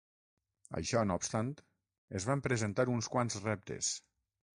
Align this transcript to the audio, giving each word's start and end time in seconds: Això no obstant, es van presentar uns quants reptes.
Això 0.79 1.01
no 1.09 1.17
obstant, 1.19 1.51
es 2.21 2.25
van 2.31 2.41
presentar 2.47 2.87
uns 2.95 3.11
quants 3.17 3.37
reptes. 3.45 3.93